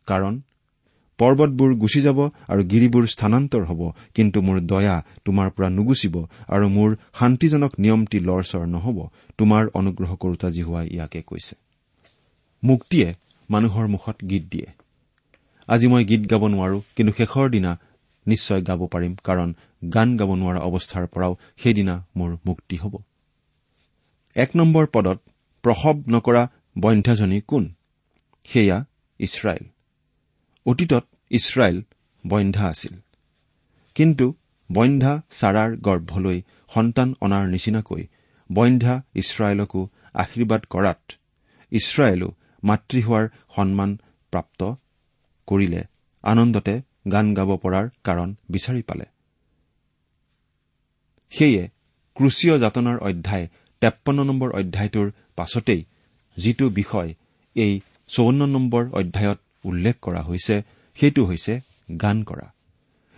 [0.08, 0.34] কাৰণ
[1.18, 6.14] পৰ্বতবোৰ গুচি যাব আৰু গিৰিবোৰ স্থানান্তৰ হ'ব কিন্তু মোৰ দয়া তোমাৰ পৰা নুগুচিব
[6.48, 8.98] আৰু মোৰ শান্তিজনক নিয়মটি লৰচৰ নহ'ব
[9.38, 11.54] তোমাৰ অনুগ্ৰহ কৰোতা জিহুৱাই ইয়াকে কৈছে।
[12.64, 13.08] মুক্তিয়ে
[13.50, 14.66] মানুহৰ মুখত গীত দিয়ে।
[15.68, 17.78] আজি মই গীত গাব নোৱাৰো কিন্তু শেষৰ দিনা
[18.26, 19.54] নিশ্চয় গাব পাৰিম কাৰণ
[19.94, 22.94] গান গাব নোৱাৰা অৱস্থাৰ পৰাও সেইদিনা মোৰ মুক্তি হ'ব।
[24.36, 25.18] এক নম্বৰ পদত
[25.62, 26.42] প্ৰসৱ নকৰা
[26.78, 27.64] বন্ধ্যাজনী কোন?
[28.44, 28.84] সেয়া
[29.18, 29.64] ইছৰাইল।
[30.66, 31.76] অতীতত ইছৰাইল
[32.24, 32.94] বন্ধ্যা আছিল।
[33.96, 34.26] কিন্তু
[34.70, 36.38] বন্ধ্যা চাৰাৰ গৰ্ভলৈ
[36.74, 38.02] সন্তান অনাৰ নিচিনাকৈ
[38.50, 39.80] বন্ধ্যা ইছৰাইলকো
[40.22, 41.02] আশীৰ্বাদ কৰাত
[41.72, 42.28] ইছৰাইলো
[42.62, 43.90] মাতৃ হোৱাৰ সন্মান
[44.32, 44.60] প্ৰাপ্ত
[45.48, 45.82] কৰিলে
[46.24, 46.74] আনন্দতে
[47.12, 49.06] গান গাব পৰাৰ কাৰণ বিচাৰি পালে।
[51.32, 51.62] সেয়ে
[52.16, 53.46] ক্ৰুচীয় যাতনাৰ অধ্যায়
[53.82, 55.82] তেপন্ন নম্বৰ অধ্যায়টোৰ পাছতেই
[56.36, 57.10] যিটো বিষয়
[57.56, 57.72] এই
[58.10, 60.62] চৌৱন্ন নম্বৰ অধ্যায়ত উল্লেখ কৰা হৈছে
[60.96, 61.60] সেইটো হৈছে
[62.00, 62.46] গান কৰা।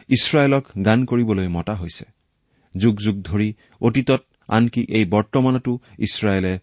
[0.08, 2.04] ইছৰাইলক গান কৰিবলৈ মতা হৈছে।
[2.74, 6.58] যুগ যুগ ধৰি অতীতত আনকি এই বৰ্তমানতো ইছৰাইলে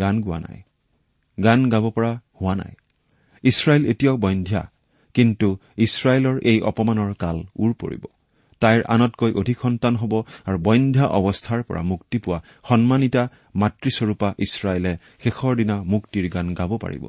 [0.00, 0.62] গান গোৱা নাই।
[1.44, 2.74] গান গাব পৰা হোৱা নাই।
[3.42, 4.62] ইছৰাইল এতিয়াও বন্ধ্যা
[5.14, 8.04] কিন্তু ইছৰাইলৰ এই অপমানৰ কাল উৰ পৰিব।
[8.60, 10.12] তাইৰ আনতকৈ অধিক সন্তান হ'ব
[10.46, 13.22] আৰু বন্ধ্যা অৱস্থাৰ পৰা মুক্তি পোৱা সন্মানিতা
[13.54, 14.92] মাতৃস্বৰূপা ইছৰাইলে
[15.22, 17.04] শেষৰ দিনা মুক্তিৰ গান গাব পাৰিব।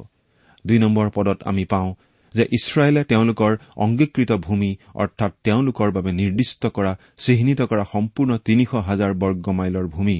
[0.66, 1.94] দুই নম্বৰ পদত আমি পাওঁ
[2.34, 9.12] যে ইছৰাইলে তেওঁলোকৰ অংগীকৃত ভূমি অৰ্থাৎ তেওঁলোকৰ বাবে নিৰ্দিষ্ট কৰা চিহ্নিত কৰা সম্পূৰ্ণ তিনিশ হাজাৰ
[9.14, 10.16] বৰ্গ মাইলৰ ভূমি।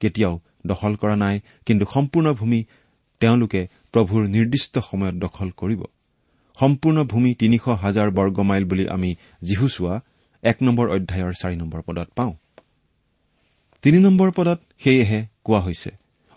[0.00, 0.34] কেতিয়াও
[0.66, 2.60] দখল কৰা নাই কিন্তু সম্পূৰ্ণ ভূমি
[3.20, 3.60] তেওঁলোকে
[3.92, 5.82] প্ৰভুৰ নিৰ্দিষ্ট সময়ত দখল কৰিব।
[6.58, 9.10] সম্পূৰ্ণ ভূমি তিনিশ হাজাৰ বৰ্গ মাইল বুলি আমি
[9.42, 9.94] জিহুচোৱা
[10.42, 12.32] এক নম্বৰ অধ্যায়ৰ চাৰি নম্বৰ পদত পাওঁ।
[13.84, 15.90] তিনি নম্বৰ পদত সেয়েহে কোৱা হৈছে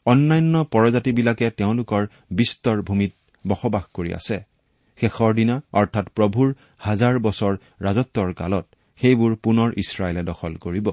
[0.06, 3.12] অন্যান্য পৰজাতিবিলাকে তেওঁলোকৰ বিস্তৰ ভূমিত
[3.48, 4.38] বসবাস কৰি আছে।
[5.02, 8.66] শেষৰ দিনা অৰ্থাৎ প্ৰভুৰ হাজাৰ বছৰ ৰাজত্বৰ কালত
[9.00, 10.88] সেইবোৰ পুনৰ ইছৰাইলে দখল কৰিব।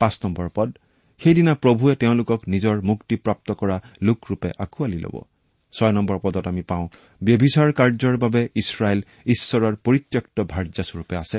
[0.00, 0.68] পাঁচ নম্বৰ পদ
[1.20, 5.16] সেইদিনা প্ৰভুৱে তেওঁলোকক নিজৰ মুক্তিপ্ৰাপ্ত কৰা লোকৰূপে আঁকোৱালি ল'ব।
[5.74, 6.86] ছয় নম্বৰ পদত আমি পাওঁ
[7.22, 11.38] ব্যভিচাৰ কাৰ্যৰ বাবে ইছৰাইল ঈশ্বৰৰ পৰিত্যক্ত ভাৰ্যাস্বৰূপে আছে।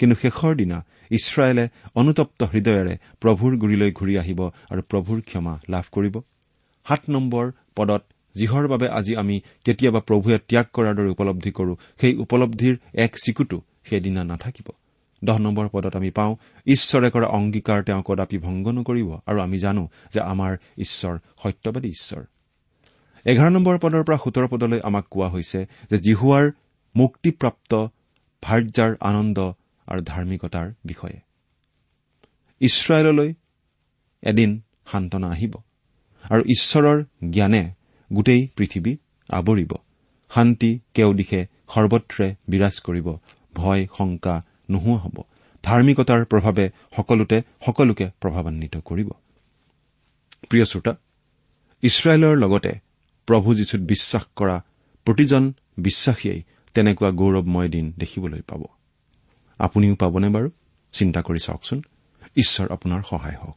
[0.00, 0.78] কিন্তু শেষৰ দিনা
[1.10, 6.14] ইছৰাইলে অনুতপ্ত হৃদয়েৰে প্ৰভুৰ গুৰিলৈ ঘূৰি আহিব আৰু প্ৰভুৰ ক্ষমা লাভ কৰিব।
[6.86, 7.44] সাত নম্বৰ
[7.76, 8.02] পদত
[8.38, 13.58] যিহৰ বাবে আজি আমি কেতিয়াবা প্ৰভুৱে ত্যাগ কৰাৰ দৰে উপলব্ধি কৰো সেই উপলব্ধিৰ এক চিকুটো
[13.84, 14.68] সেইদিনা নাথাকিব।
[15.22, 16.32] দহ নম্বৰ পদত আমি পাওঁ
[16.66, 22.22] ঈশ্বৰে কৰা অংগীকাৰ তেওঁ কদাপি ভংগ নকৰিব আৰু আমি জানো যে আমাৰ ঈশ্বৰ সত্যবাদী ঈশ্বৰ।
[23.26, 26.44] এঘাৰ নম্বৰ পদৰ পৰা সোতৰ পদলৈ আমাক কোৱা হৈছে যে জিহুৱাৰ
[26.94, 27.72] মুক্তিপ্ৰাপ্ত
[28.42, 29.38] ভাৰ্যাৰ আনন্দ
[29.88, 31.18] আৰু ধাৰ্মিকতাৰ বিষয়ে।
[32.60, 33.30] ইছৰাইললৈ
[34.22, 34.50] এদিন
[34.92, 35.54] সান্তনা আহিব
[36.30, 36.98] আৰু ঈশ্বৰৰ
[37.30, 37.62] জ্ঞানে
[38.12, 38.96] গোটেই পৃথিৱী
[39.28, 39.72] আৱৰিব।
[40.34, 43.16] শান্তি কেও দিশে সৰ্বত্ৰে বিৰাজ কৰিব।
[43.54, 45.22] ভয় শংকা নোহোৱা হ'ব।
[45.62, 49.10] ধাৰ্মিকতাৰ প্ৰভাৱে সকলোতে সকলোকে প্ৰভাৱান্বিত কৰিব।
[50.48, 50.94] প্ৰিয় শ্ৰোতা
[51.82, 52.72] ইছৰাইলৰ লগতে
[53.26, 54.60] প্ৰভু যীশুত বিশ্বাস কৰা
[55.04, 56.42] প্ৰতিজন বিশ্বাসীয়ে
[56.74, 58.64] তেনেকুৱা গৌৰৱময় দিন দেখিবলৈ পাব।
[59.58, 60.50] আপুনিও পাবনে বাৰু?
[60.92, 61.82] চিন্তা কৰি চাওকচোন।
[62.36, 63.56] ঈশ্বৰ আপোনাৰ সহায় হওক।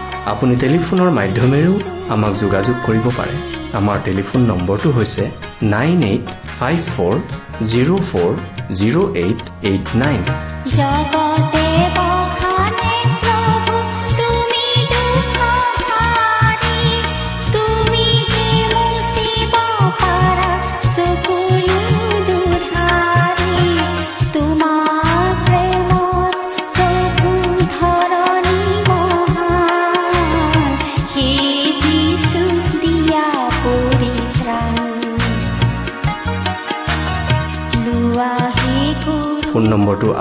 [0.25, 1.73] আপুনি টেলিফোনৰ মাধ্যমেৰেও
[2.09, 3.35] আমাক যোগাযোগ কৰিব পাৰে।
[3.73, 5.23] আমাৰ টেলিফোন নম্বৰটো হৈছে
[5.63, 6.25] nine eight
[6.59, 7.15] five four
[7.71, 8.31] zero' four
[8.79, 10.21] zero' eight eight nine.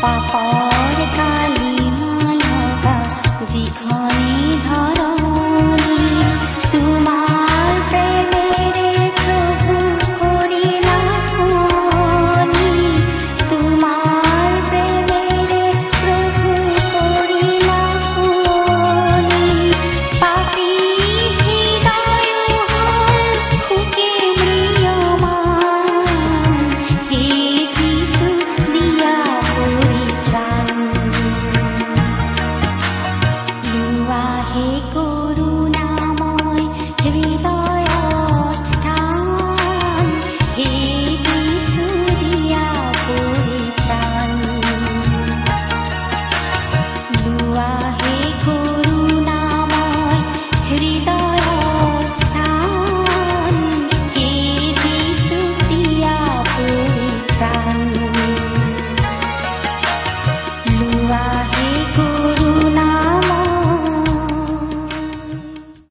[0.00, 0.75] 爸爸